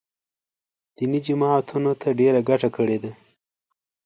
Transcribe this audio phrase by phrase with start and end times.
[0.95, 3.11] دیني جماعتونو ته ډېره ګټه کړې ده